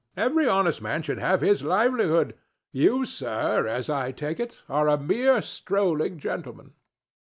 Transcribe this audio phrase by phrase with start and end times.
[0.17, 2.33] Every honest man should have his livelihood.
[2.71, 6.73] You, sir, as I take it, are a mere strolling gentleman."